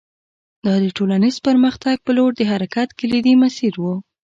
[0.65, 3.83] دا د ټولنیز پرمختګ په لور د حرکت کلیدي مسیر و